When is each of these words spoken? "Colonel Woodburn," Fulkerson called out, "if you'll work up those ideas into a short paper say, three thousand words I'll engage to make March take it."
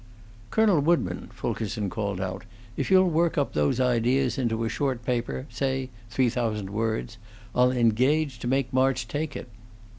"Colonel 0.49 0.79
Woodburn," 0.79 1.29
Fulkerson 1.31 1.87
called 1.87 2.19
out, 2.19 2.43
"if 2.75 2.89
you'll 2.89 3.07
work 3.11 3.37
up 3.37 3.53
those 3.53 3.79
ideas 3.79 4.39
into 4.39 4.63
a 4.63 4.67
short 4.67 5.05
paper 5.05 5.45
say, 5.51 5.91
three 6.09 6.27
thousand 6.31 6.71
words 6.71 7.19
I'll 7.53 7.71
engage 7.71 8.39
to 8.39 8.47
make 8.47 8.73
March 8.73 9.07
take 9.07 9.35
it." 9.35 9.47